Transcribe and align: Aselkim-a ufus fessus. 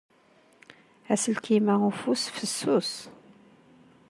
Aselkim-a 1.13 1.75
ufus 1.89 2.21
fessus. 2.35 2.91